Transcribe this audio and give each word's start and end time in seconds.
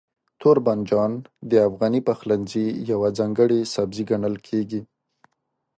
توربانجان 0.41 1.11
د 1.51 1.51
افغاني 1.67 2.01
پخلنځي 2.07 2.65
یو 2.91 2.99
ځانګړی 3.17 3.59
سبزی 3.73 4.03
ګڼل 4.09 4.35
کېږي. 4.47 4.81